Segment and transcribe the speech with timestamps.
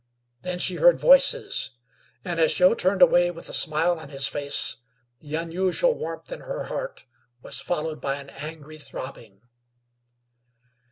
[0.41, 1.75] Then she heard voices,
[2.25, 4.77] and as Joe turned away with a smile on his face,
[5.19, 7.05] the unusual warmth in her heart
[7.43, 9.43] was followed by an angry throbbing.